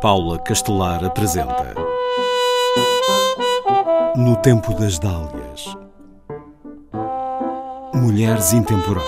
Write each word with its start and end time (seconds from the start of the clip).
Paula 0.00 0.38
Castelar 0.38 1.02
apresenta. 1.02 1.74
No 4.14 4.36
Tempo 4.36 4.74
das 4.74 4.98
Dálias. 4.98 5.74
Mulheres 7.94 8.52
Intemporais. 8.52 9.06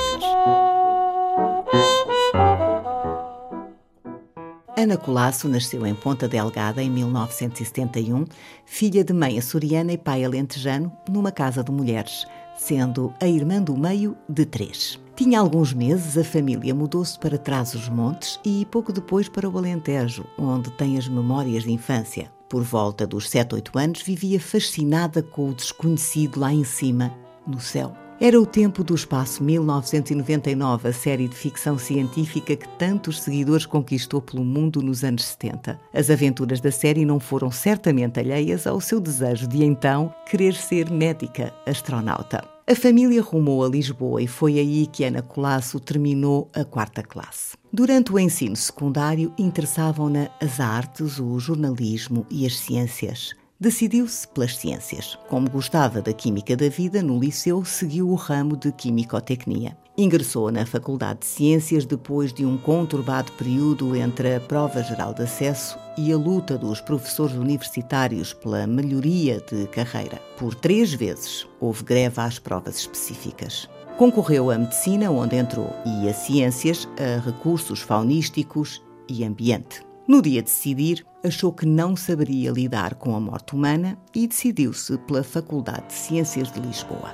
Ana 4.79 4.97
Colasso 4.97 5.47
nasceu 5.47 5.87
em 5.87 5.95
Ponta 5.95 6.27
Delgada 6.27 6.83
em 6.83 6.89
1971, 6.89 8.25
filha 8.65 9.05
de 9.05 9.13
mãe 9.13 9.39
açoriana 9.39 9.93
e 9.93 9.99
pai 9.99 10.25
alentejano, 10.25 10.91
numa 11.07 11.31
casa 11.31 11.63
de 11.63 11.71
mulheres, 11.71 12.27
sendo 12.59 13.15
a 13.21 13.27
irmã 13.27 13.63
do 13.63 13.77
meio 13.77 14.17
de 14.29 14.45
três. 14.45 14.99
Tinha 15.17 15.41
alguns 15.41 15.73
meses, 15.73 16.19
a 16.19 16.25
família 16.25 16.75
mudou-se 16.75 17.19
para 17.19 17.39
trás 17.39 17.75
os 17.75 17.89
montes 17.89 18.39
e 18.45 18.67
pouco 18.67 18.93
depois 18.93 19.29
para 19.29 19.49
o 19.49 19.57
Alentejo, 19.57 20.25
onde 20.39 20.71
tem 20.73 20.99
as 20.99 21.09
memórias 21.09 21.63
de 21.63 21.73
infância. 21.73 22.31
Por 22.49 22.63
volta 22.63 23.07
dos 23.07 23.29
7, 23.29 23.55
8 23.55 23.79
anos, 23.79 24.03
vivia 24.03 24.41
fascinada 24.41 25.23
com 25.23 25.51
o 25.51 25.55
desconhecido 25.55 26.41
lá 26.41 26.53
em 26.53 26.65
cima, 26.65 27.13
no 27.47 27.61
céu. 27.61 27.95
Era 28.21 28.41
o 28.41 28.45
tempo 28.45 28.83
do 28.83 28.97
Espaço 28.97 29.45
1999, 29.45 30.89
a 30.89 30.93
série 30.93 31.29
de 31.29 31.37
ficção 31.37 31.79
científica 31.79 32.57
que 32.57 32.69
tantos 32.71 33.23
seguidores 33.23 33.65
conquistou 33.65 34.21
pelo 34.21 34.45
mundo 34.45 34.83
nos 34.83 35.05
anos 35.05 35.25
70. 35.25 35.81
As 35.95 36.11
aventuras 36.11 36.61
da 36.61 36.73
série 36.73 37.05
não 37.05 37.21
foram 37.21 37.49
certamente 37.53 38.19
alheias 38.19 38.67
ao 38.67 38.81
seu 38.81 38.99
desejo 38.99 39.47
de 39.47 39.63
então 39.63 40.13
querer 40.29 40.55
ser 40.55 40.91
médica 40.91 41.55
astronauta. 41.65 42.43
A 42.67 42.75
família 42.75 43.23
rumou 43.23 43.65
a 43.65 43.69
Lisboa 43.69 44.21
e 44.21 44.27
foi 44.27 44.59
aí 44.59 44.89
que 44.89 45.05
Ana 45.05 45.23
Colasso 45.23 45.79
terminou 45.79 46.51
a 46.53 46.65
quarta 46.65 47.05
classe. 47.05 47.57
Durante 47.73 48.13
o 48.13 48.19
ensino 48.19 48.57
secundário, 48.57 49.33
interessavam-na 49.39 50.29
as 50.43 50.59
artes, 50.59 51.21
o 51.21 51.39
jornalismo 51.39 52.27
e 52.29 52.45
as 52.45 52.59
ciências. 52.59 53.33
Decidiu-se 53.61 54.29
pelas 54.29 54.57
ciências. 54.57 55.19
Como 55.29 55.51
gostava 55.51 56.01
da 56.01 56.13
química 56.13 56.57
da 56.57 56.69
vida, 56.69 57.03
no 57.03 57.19
liceu 57.19 57.65
seguiu 57.65 58.09
o 58.09 58.15
ramo 58.15 58.57
de 58.57 58.71
quimicotecnia. 58.71 59.77
Ingressou 59.97 60.53
na 60.53 60.65
Faculdade 60.65 61.21
de 61.21 61.27
Ciências 61.27 61.85
depois 61.85 62.33
de 62.33 62.47
um 62.47 62.57
conturbado 62.57 63.33
período 63.33 63.97
entre 63.97 64.37
a 64.37 64.41
prova 64.41 64.81
geral 64.85 65.13
de 65.13 65.23
acesso 65.25 65.77
e 65.97 66.13
a 66.13 66.17
luta 66.17 66.57
dos 66.57 66.81
professores 66.81 67.35
universitários 67.35 68.33
pela 68.33 68.65
melhoria 68.65 69.43
de 69.51 69.67
carreira. 69.67 70.23
Por 70.39 70.55
três 70.55 70.95
vezes 70.95 71.45
houve 71.59 71.83
greve 71.83 72.21
às 72.21 72.39
provas 72.39 72.79
específicas. 72.79 73.69
Concorreu 73.97 74.53
à 74.53 74.57
medicina, 74.57 75.11
onde 75.11 75.35
entrou, 75.35 75.75
e 75.85 76.09
a 76.09 76.15
ciências, 76.15 76.89
a 76.97 77.19
recursos 77.29 77.81
faunísticos 77.81 78.81
e 79.09 79.25
ambiente. 79.25 79.83
No 80.07 80.23
dia 80.23 80.41
de 80.43 80.49
decidir, 80.49 81.05
achou 81.25 81.53
que 81.53 81.67
não 81.67 81.97
saberia 81.97 82.51
lidar 82.51 82.95
com 82.95 83.15
a 83.15 83.21
morte 83.21 83.55
humana 83.55 83.99
e 84.15 84.27
decidiu-se 84.27 84.97
pela 84.99 85.23
Faculdade 85.23 85.89
de 85.89 85.95
Ciências 85.95 86.51
de 86.53 86.61
Lisboa. 86.61 87.13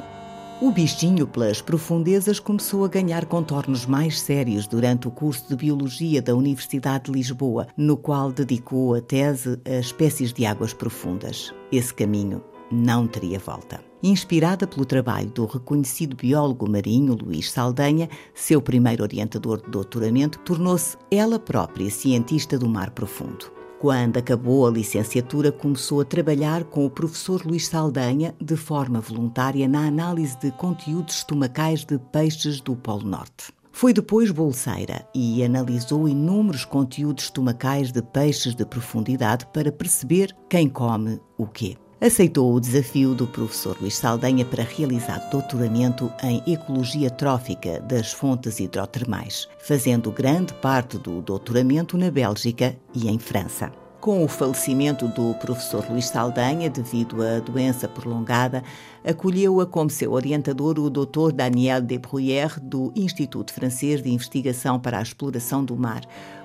O 0.60 0.70
bichinho 0.70 1.26
pelas 1.26 1.60
profundezas 1.60 2.38
começou 2.38 2.84
a 2.84 2.88
ganhar 2.88 3.26
contornos 3.26 3.86
mais 3.86 4.20
sérios 4.20 4.66
durante 4.66 5.08
o 5.08 5.10
curso 5.10 5.48
de 5.48 5.56
Biologia 5.56 6.22
da 6.22 6.34
Universidade 6.34 7.04
de 7.04 7.12
Lisboa, 7.12 7.66
no 7.76 7.96
qual 7.96 8.32
dedicou 8.32 8.94
a 8.94 9.00
tese 9.00 9.60
a 9.66 9.80
espécies 9.80 10.32
de 10.32 10.46
águas 10.46 10.72
profundas. 10.72 11.52
Esse 11.72 11.92
caminho 11.92 12.42
não 12.70 13.06
teria 13.06 13.38
volta. 13.38 13.80
Inspirada 14.02 14.66
pelo 14.66 14.84
trabalho 14.84 15.30
do 15.30 15.44
reconhecido 15.44 16.16
biólogo 16.16 16.70
marinho 16.70 17.14
Luís 17.14 17.50
Saldanha, 17.50 18.08
seu 18.34 18.62
primeiro 18.62 19.02
orientador 19.02 19.60
de 19.60 19.70
doutoramento, 19.70 20.38
tornou-se 20.40 20.96
ela 21.10 21.38
própria 21.38 21.90
cientista 21.90 22.58
do 22.58 22.68
mar 22.68 22.90
profundo. 22.90 23.63
Quando 23.80 24.16
acabou 24.16 24.66
a 24.66 24.70
licenciatura, 24.70 25.52
começou 25.52 26.00
a 26.00 26.04
trabalhar 26.04 26.64
com 26.64 26.86
o 26.86 26.90
professor 26.90 27.44
Luís 27.44 27.66
Saldanha 27.68 28.34
de 28.40 28.56
forma 28.56 29.00
voluntária 29.00 29.68
na 29.68 29.86
análise 29.86 30.38
de 30.38 30.50
conteúdos 30.52 31.16
estomacais 31.16 31.84
de 31.84 31.98
peixes 31.98 32.60
do 32.60 32.74
Polo 32.74 33.04
Norte. 33.04 33.52
Foi 33.72 33.92
depois 33.92 34.30
bolseira 34.30 35.06
e 35.14 35.44
analisou 35.44 36.08
inúmeros 36.08 36.64
conteúdos 36.64 37.24
estomacais 37.24 37.90
de 37.90 38.00
peixes 38.00 38.54
de 38.54 38.64
profundidade 38.64 39.46
para 39.52 39.72
perceber 39.72 40.34
quem 40.48 40.68
come 40.68 41.20
o 41.36 41.46
quê 41.46 41.76
aceitou 42.04 42.52
o 42.52 42.60
desafio 42.60 43.14
do 43.14 43.26
professor 43.26 43.78
Luís 43.80 43.96
Saldanha 43.96 44.44
para 44.44 44.62
realizar 44.62 45.18
doutoramento 45.30 46.12
em 46.22 46.42
Ecologia 46.46 47.08
Trófica 47.08 47.80
das 47.80 48.12
Fontes 48.12 48.60
Hidrotermais, 48.60 49.48
fazendo 49.58 50.12
grande 50.12 50.52
parte 50.54 50.98
do 50.98 51.22
doutoramento 51.22 51.96
na 51.96 52.10
Bélgica 52.10 52.76
e 52.94 53.08
em 53.08 53.18
França. 53.18 53.72
Com 54.02 54.22
o 54.22 54.28
falecimento 54.28 55.08
do 55.08 55.32
professor 55.36 55.90
Luís 55.90 56.04
Saldanha, 56.04 56.68
devido 56.68 57.22
a 57.22 57.40
doença 57.40 57.88
prolongada, 57.88 58.62
acolheu-a 59.02 59.64
como 59.64 59.88
seu 59.88 60.12
orientador 60.12 60.78
o 60.78 60.90
Dr. 60.90 61.32
Daniel 61.32 61.80
de 61.80 61.96
Bruyère, 61.96 62.60
do 62.60 62.92
Instituto 62.94 63.50
Francês 63.50 64.02
de 64.02 64.10
Investigação 64.10 64.78
para 64.78 64.98
a 64.98 65.02
Exploração 65.02 65.64
do 65.64 65.74
Mar, 65.74 66.02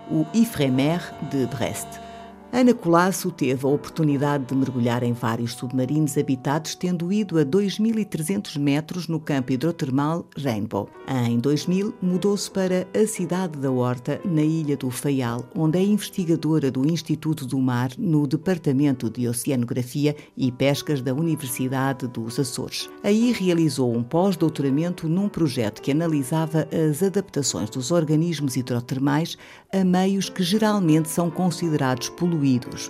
o 0.10 0.26
IFREMER 0.34 1.02
de 1.30 1.46
Brest 1.48 2.09
Ana 2.52 2.74
Colasso 2.74 3.30
teve 3.30 3.64
a 3.64 3.70
oportunidade 3.70 4.46
de 4.46 4.56
mergulhar 4.56 5.04
em 5.04 5.14
vários 5.14 5.54
submarinos 5.54 6.18
habitados, 6.18 6.74
tendo 6.74 7.14
ido 7.14 7.38
a 7.38 7.46
2.300 7.46 8.58
metros 8.58 9.08
no 9.08 9.20
campo 9.20 9.54
hidrotermal 9.54 10.26
Rainbow. 10.36 10.90
Em 11.08 11.38
2000, 11.38 11.94
mudou-se 12.02 12.50
para 12.50 12.88
a 13.00 13.06
cidade 13.06 13.60
da 13.60 13.70
Horta, 13.70 14.20
na 14.26 14.42
ilha 14.42 14.76
do 14.76 14.90
Faial, 14.90 15.46
onde 15.56 15.78
é 15.78 15.84
investigadora 15.84 16.72
do 16.72 16.92
Instituto 16.92 17.46
do 17.46 17.60
Mar 17.60 17.92
no 18.00 18.26
Departamento 18.26 19.12
de 19.12 19.28
Oceanografia 19.28 20.16
e 20.36 20.52
Pescas 20.52 21.02
da 21.02 21.14
Universidade 21.14 22.08
dos 22.08 22.40
Açores. 22.40 22.90
Aí 23.04 23.32
realizou 23.32 23.96
um 23.96 24.02
pós-doutoramento 24.02 25.08
num 25.08 25.30
projeto 25.30 25.84
que 25.84 25.92
analisava 25.92 26.68
as 26.74 27.04
adaptações 27.04 27.70
dos 27.70 27.92
organismos 27.92 28.56
hidrotermais 28.56 29.38
a 29.72 29.84
meios 29.84 30.30
que 30.30 30.42
geralmente 30.42 31.10
são 31.10 31.30
considerados 31.30 32.10
poluentes 32.10 32.39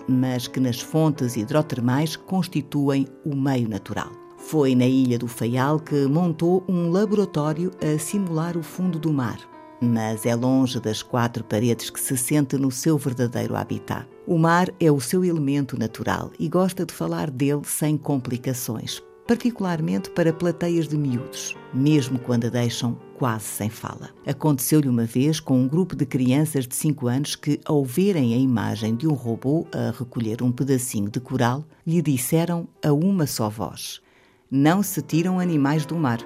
mas 0.07 0.47
que 0.47 0.59
nas 0.59 0.79
fontes 0.79 1.35
hidrotermais 1.35 2.15
constituem 2.15 3.07
o 3.25 3.35
meio 3.35 3.67
natural. 3.67 4.11
Foi 4.37 4.73
na 4.73 4.85
ilha 4.85 5.19
do 5.19 5.27
Faial 5.27 5.79
que 5.79 6.05
montou 6.07 6.63
um 6.67 6.89
laboratório 6.89 7.71
a 7.81 7.99
simular 7.99 8.57
o 8.57 8.63
fundo 8.63 8.97
do 8.97 9.11
mar, 9.11 9.37
mas 9.81 10.25
é 10.25 10.35
longe 10.35 10.79
das 10.79 11.03
quatro 11.03 11.43
paredes 11.43 11.89
que 11.89 11.99
se 11.99 12.17
sente 12.17 12.57
no 12.57 12.71
seu 12.71 12.97
verdadeiro 12.97 13.55
habitat. 13.55 14.07
O 14.25 14.37
mar 14.37 14.69
é 14.79 14.91
o 14.91 14.99
seu 14.99 15.23
elemento 15.23 15.77
natural 15.77 16.31
e 16.39 16.47
gosta 16.47 16.85
de 16.85 16.93
falar 16.93 17.29
dele 17.29 17.61
sem 17.63 17.97
complicações, 17.97 19.01
particularmente 19.29 20.09
para 20.09 20.33
plateias 20.33 20.87
de 20.87 20.97
miúdos, 20.97 21.55
mesmo 21.71 22.17
quando 22.17 22.45
a 22.45 22.49
deixam 22.49 22.97
quase 23.15 23.43
sem 23.43 23.69
fala. 23.69 24.09
Aconteceu-lhe 24.25 24.89
uma 24.89 25.05
vez 25.05 25.39
com 25.39 25.61
um 25.61 25.67
grupo 25.67 25.95
de 25.95 26.03
crianças 26.03 26.67
de 26.67 26.75
5 26.75 27.07
anos 27.07 27.35
que, 27.35 27.59
ao 27.63 27.85
verem 27.85 28.33
a 28.33 28.37
imagem 28.37 28.95
de 28.95 29.07
um 29.07 29.13
robô 29.13 29.67
a 29.71 29.95
recolher 29.95 30.41
um 30.41 30.51
pedacinho 30.51 31.11
de 31.11 31.19
coral, 31.19 31.63
lhe 31.85 32.01
disseram 32.01 32.67
a 32.83 32.91
uma 32.91 33.27
só 33.27 33.47
voz: 33.47 34.01
Não 34.49 34.81
se 34.81 34.99
tiram 34.99 35.39
animais 35.39 35.85
do 35.85 35.95
mar. 35.95 36.17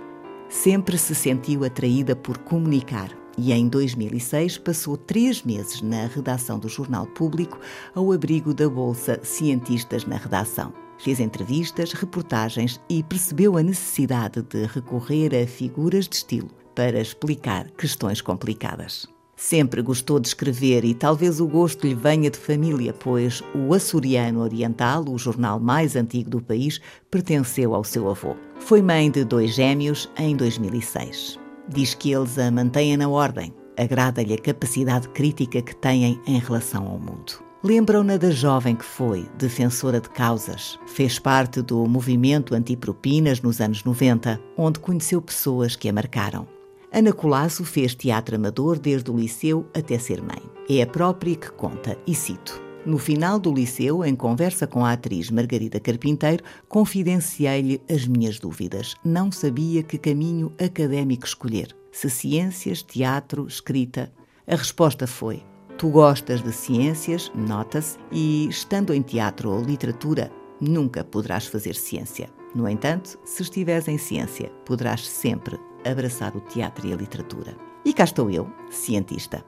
Sempre 0.47 0.97
se 0.97 1.13
sentiu 1.13 1.65
atraída 1.65 2.15
por 2.15 2.37
comunicar 2.37 3.09
e 3.37 3.51
em 3.51 3.67
2006 3.67 4.59
passou 4.59 4.95
três 4.95 5.43
meses 5.43 5.81
na 5.81 6.05
redação 6.05 6.57
do 6.57 6.69
Jornal 6.69 7.05
Público 7.07 7.59
ao 7.93 8.13
abrigo 8.13 8.53
da 8.53 8.69
Bolsa 8.69 9.19
Cientistas 9.23 10.05
na 10.05 10.15
Redação. 10.15 10.82
Fez 11.03 11.19
entrevistas, 11.19 11.91
reportagens 11.91 12.79
e 12.89 13.03
percebeu 13.03 13.57
a 13.57 13.61
necessidade 13.61 14.41
de 14.41 14.65
recorrer 14.65 15.35
a 15.35 15.45
figuras 15.45 16.07
de 16.07 16.15
estilo 16.15 16.47
para 16.73 16.97
explicar 17.01 17.69
questões 17.71 18.21
complicadas. 18.21 19.05
Sempre 19.35 19.81
gostou 19.81 20.17
de 20.17 20.29
escrever 20.29 20.85
e 20.85 20.93
talvez 20.93 21.41
o 21.41 21.47
gosto 21.47 21.85
lhe 21.85 21.93
venha 21.93 22.31
de 22.31 22.37
família, 22.37 22.93
pois 22.93 23.43
o 23.53 23.73
Açoriano 23.73 24.39
Oriental, 24.39 25.03
o 25.09 25.17
jornal 25.17 25.59
mais 25.59 25.97
antigo 25.97 26.29
do 26.29 26.41
país, 26.41 26.79
pertenceu 27.11 27.75
ao 27.75 27.83
seu 27.83 28.09
avô. 28.09 28.37
Foi 28.61 28.81
mãe 28.81 29.11
de 29.11 29.25
dois 29.25 29.55
gêmeos 29.55 30.09
em 30.17 30.37
2006. 30.37 31.37
Diz 31.67 31.93
que 31.93 32.13
eles 32.13 32.39
a 32.39 32.49
mantêm 32.49 32.95
na 32.95 33.09
ordem. 33.09 33.53
Agrada-lhe 33.77 34.35
a 34.35 34.37
capacidade 34.37 35.09
crítica 35.09 35.61
que 35.61 35.75
têm 35.75 36.17
em 36.25 36.39
relação 36.39 36.87
ao 36.87 36.97
mundo. 36.97 37.43
Lembram-na 37.65 38.17
da 38.17 38.29
jovem 38.29 38.75
que 38.75 38.83
foi, 38.83 39.25
defensora 39.37 40.01
de 40.01 40.09
causas. 40.09 40.77
Fez 40.85 41.17
parte 41.17 41.61
do 41.61 41.87
movimento 41.87 42.53
antipropinas 42.53 43.41
nos 43.41 43.61
anos 43.61 43.85
90, 43.85 44.37
onde 44.57 44.81
conheceu 44.81 45.21
pessoas 45.21 45.73
que 45.73 45.87
a 45.87 45.93
marcaram. 45.93 46.45
Ana 46.91 47.13
Colasso 47.13 47.63
fez 47.63 47.95
teatro 47.95 48.35
amador 48.35 48.77
desde 48.77 49.09
o 49.09 49.17
liceu 49.17 49.65
até 49.73 49.97
ser 49.97 50.21
mãe. 50.21 50.41
É 50.69 50.81
a 50.81 50.87
própria 50.87 51.37
que 51.37 51.49
conta, 51.53 51.97
e 52.05 52.13
cito. 52.13 52.61
No 52.85 52.97
final 52.97 53.39
do 53.39 53.53
liceu, 53.53 54.03
em 54.03 54.13
conversa 54.13 54.67
com 54.67 54.85
a 54.85 54.91
atriz 54.91 55.31
Margarida 55.31 55.79
Carpinteiro, 55.79 56.43
confidenciei-lhe 56.67 57.81
as 57.89 58.05
minhas 58.05 58.39
dúvidas. 58.39 58.93
Não 59.05 59.31
sabia 59.31 59.81
que 59.81 59.97
caminho 59.97 60.51
académico 60.61 61.25
escolher. 61.25 61.73
Se 61.93 62.09
ciências, 62.09 62.83
teatro, 62.83 63.47
escrita. 63.47 64.11
A 64.45 64.57
resposta 64.57 65.07
foi: 65.07 65.41
Tu 65.77 65.89
gostas 65.89 66.41
de 66.41 66.51
ciências, 66.51 67.31
nota-se, 67.35 67.97
e 68.11 68.47
estando 68.47 68.93
em 68.93 69.01
teatro 69.01 69.51
ou 69.51 69.61
literatura, 69.61 70.31
nunca 70.61 71.03
poderás 71.03 71.47
fazer 71.47 71.75
ciência. 71.75 72.29
No 72.55 72.69
entanto, 72.69 73.19
se 73.25 73.41
estiveres 73.41 73.87
em 73.87 73.97
ciência, 73.97 74.51
poderás 74.65 75.07
sempre 75.07 75.59
abraçar 75.85 76.35
o 76.37 76.41
teatro 76.41 76.87
e 76.87 76.93
a 76.93 76.95
literatura. 76.95 77.55
E 77.83 77.93
cá 77.93 78.03
estou 78.03 78.29
eu, 78.29 78.49
cientista. 78.69 79.43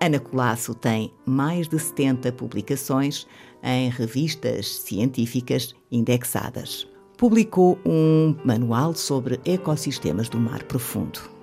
Ana 0.00 0.20
Colasso 0.20 0.74
tem 0.74 1.12
mais 1.24 1.68
de 1.68 1.78
70 1.78 2.32
publicações 2.32 3.26
em 3.62 3.88
revistas 3.88 4.68
científicas 4.68 5.74
indexadas. 5.90 6.86
Publicou 7.16 7.78
um 7.84 8.36
manual 8.44 8.94
sobre 8.94 9.40
ecossistemas 9.44 10.28
do 10.28 10.38
mar 10.38 10.62
profundo. 10.64 11.37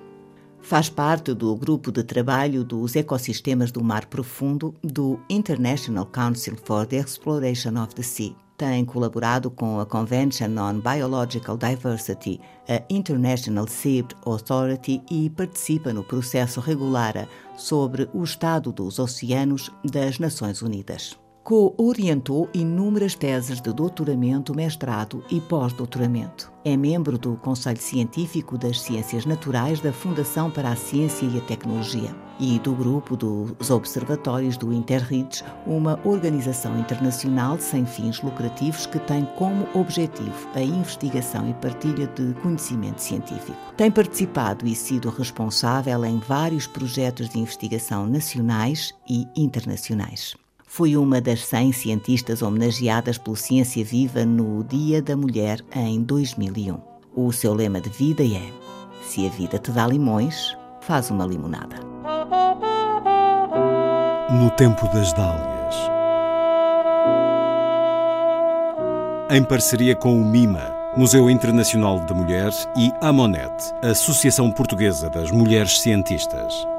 Faz 0.65 0.89
parte 0.89 1.31
do 1.31 1.55
grupo 1.55 1.91
de 1.91 2.03
trabalho 2.03 2.63
dos 2.63 2.95
ecossistemas 2.95 3.71
do 3.71 3.83
mar 3.83 4.07
profundo 4.07 4.73
do 4.83 5.19
International 5.29 6.07
Council 6.07 6.57
for 6.65 6.87
the 6.87 6.97
Exploration 6.97 7.79
of 7.79 7.93
the 7.93 8.01
Sea. 8.01 8.35
Tem 8.57 8.83
colaborado 8.83 9.51
com 9.51 9.79
a 9.79 9.85
Convention 9.85 10.57
on 10.57 10.79
Biological 10.79 11.55
Diversity, 11.55 12.41
a 12.67 12.81
International 12.89 13.67
Seabed 13.67 14.15
Authority, 14.25 15.03
e 15.11 15.29
participa 15.29 15.93
no 15.93 16.03
processo 16.03 16.59
regular 16.59 17.27
sobre 17.55 18.09
o 18.11 18.23
estado 18.23 18.71
dos 18.71 18.97
oceanos 18.97 19.71
das 19.83 20.17
Nações 20.17 20.63
Unidas 20.63 21.15
co-orientou 21.45 22.49
inúmeras 22.55 23.13
teses 23.13 23.61
de 23.61 23.71
doutoramento, 23.71 24.55
mestrado 24.55 25.23
e 25.29 25.39
pós-doutoramento. 25.39 26.51
É 26.65 26.75
membro 26.75 27.19
do 27.19 27.35
Conselho 27.35 27.79
Científico 27.79 28.57
das 28.57 28.81
Ciências 28.81 29.27
Naturais 29.27 29.79
da 29.79 29.93
Fundação 29.93 30.49
para 30.49 30.69
a 30.69 30.75
Ciência 30.75 31.23
e 31.27 31.37
a 31.37 31.41
Tecnologia 31.41 32.15
e 32.39 32.57
do 32.57 32.73
grupo 32.73 33.15
dos 33.15 33.69
Observatórios 33.69 34.57
do 34.57 34.73
Interredes, 34.73 35.43
uma 35.67 35.99
organização 36.03 36.79
internacional 36.79 37.59
sem 37.59 37.85
fins 37.85 38.19
lucrativos 38.23 38.87
que 38.87 38.97
tem 38.97 39.23
como 39.37 39.67
objetivo 39.75 40.49
a 40.55 40.61
investigação 40.61 41.47
e 41.47 41.53
partilha 41.53 42.07
de 42.07 42.33
conhecimento 42.41 42.99
científico. 42.99 43.55
Tem 43.77 43.91
participado 43.91 44.65
e 44.65 44.73
sido 44.73 45.11
responsável 45.11 46.03
em 46.05 46.17
vários 46.17 46.65
projetos 46.65 47.29
de 47.29 47.37
investigação 47.37 48.07
nacionais 48.07 48.95
e 49.07 49.27
internacionais. 49.37 50.35
Foi 50.75 50.97
uma 50.97 51.21
das 51.21 51.45
100 51.45 51.71
cientistas 51.71 52.41
homenageadas 52.41 53.17
pelo 53.17 53.37
Ciência 53.37 53.81
Viva 53.81 54.25
no 54.25 54.61
Dia 54.61 55.01
da 55.01 55.15
Mulher 55.15 55.61
em 55.73 56.03
2001. 56.03 56.77
O 57.15 57.31
seu 57.31 57.53
lema 57.53 57.79
de 57.79 57.89
vida 57.89 58.21
é: 58.21 58.51
Se 59.01 59.25
a 59.25 59.29
vida 59.29 59.57
te 59.57 59.71
dá 59.71 59.87
limões, 59.87 60.53
faz 60.81 61.09
uma 61.09 61.25
limonada. 61.25 61.77
No 64.29 64.49
tempo 64.49 64.85
das 64.89 65.13
dálias. 65.13 65.75
Em 69.31 69.45
parceria 69.45 69.95
com 69.95 70.21
o 70.21 70.25
MIMA, 70.25 70.75
Museu 70.97 71.29
Internacional 71.29 72.01
da 72.01 72.13
Mulher, 72.13 72.51
e 72.75 72.91
a 72.99 73.13
Monet, 73.13 73.73
Associação 73.81 74.51
Portuguesa 74.51 75.09
das 75.09 75.31
Mulheres 75.31 75.79
Cientistas. 75.79 76.74